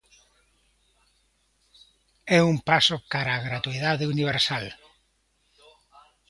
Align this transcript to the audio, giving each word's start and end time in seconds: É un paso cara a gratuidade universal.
É 2.37 2.39
un 2.51 2.57
paso 2.69 2.97
cara 3.13 3.31
a 3.35 3.43
gratuidade 3.47 4.09
universal. 4.13 4.65